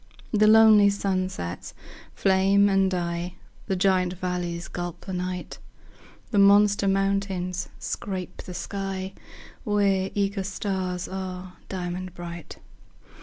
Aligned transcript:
The 0.31 0.47
lonely 0.47 0.89
sunsets 0.89 1.75
flame 2.15 2.67
and 2.69 2.89
die; 2.89 3.35
The 3.67 3.75
giant 3.75 4.13
valleys 4.13 4.67
gulp 4.67 5.01
the 5.05 5.13
night; 5.13 5.59
The 6.31 6.39
monster 6.39 6.87
mountains 6.87 7.69
scrape 7.77 8.37
the 8.41 8.55
sky, 8.55 9.13
Where 9.63 10.09
eager 10.15 10.41
stars 10.41 11.07
are 11.07 11.53
diamond 11.69 12.15
bright. 12.15 12.57